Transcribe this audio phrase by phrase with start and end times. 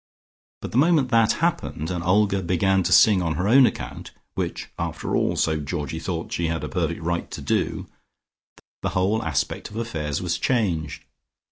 [0.61, 4.67] But the moment that happened, and Olga began to sing on her own account (which
[4.79, 7.85] after all, so Georgie thought, she had a perfect right to do),
[8.81, 11.03] the whole aspect of affairs was changed.